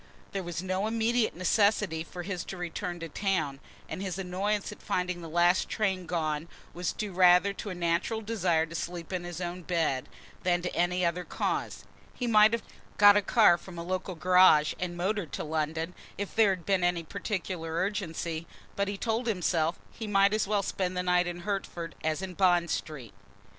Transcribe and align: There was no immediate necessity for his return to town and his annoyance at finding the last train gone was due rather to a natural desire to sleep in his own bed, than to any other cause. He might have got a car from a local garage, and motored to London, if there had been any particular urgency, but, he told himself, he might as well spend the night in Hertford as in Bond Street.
There 0.31 0.41
was 0.41 0.63
no 0.63 0.87
immediate 0.87 1.35
necessity 1.35 2.03
for 2.03 2.23
his 2.23 2.43
return 2.51 2.99
to 3.01 3.09
town 3.09 3.59
and 3.87 4.01
his 4.01 4.17
annoyance 4.17 4.71
at 4.71 4.81
finding 4.81 5.21
the 5.21 5.29
last 5.29 5.69
train 5.69 6.07
gone 6.07 6.47
was 6.73 6.91
due 6.91 7.13
rather 7.13 7.53
to 7.53 7.69
a 7.69 7.75
natural 7.75 8.21
desire 8.21 8.65
to 8.65 8.73
sleep 8.73 9.13
in 9.13 9.23
his 9.25 9.39
own 9.39 9.61
bed, 9.61 10.09
than 10.41 10.63
to 10.63 10.75
any 10.75 11.05
other 11.05 11.23
cause. 11.23 11.83
He 12.15 12.25
might 12.25 12.51
have 12.51 12.63
got 12.97 13.15
a 13.15 13.21
car 13.21 13.59
from 13.59 13.77
a 13.77 13.83
local 13.83 14.15
garage, 14.15 14.73
and 14.79 14.97
motored 14.97 15.31
to 15.33 15.43
London, 15.43 15.93
if 16.17 16.33
there 16.33 16.49
had 16.49 16.65
been 16.65 16.83
any 16.83 17.03
particular 17.03 17.71
urgency, 17.75 18.47
but, 18.75 18.87
he 18.87 18.97
told 18.97 19.27
himself, 19.27 19.77
he 19.91 20.07
might 20.07 20.33
as 20.33 20.47
well 20.47 20.63
spend 20.63 20.97
the 20.97 21.03
night 21.03 21.27
in 21.27 21.41
Hertford 21.41 21.93
as 22.03 22.23
in 22.23 22.33
Bond 22.33 22.71
Street. 22.71 23.13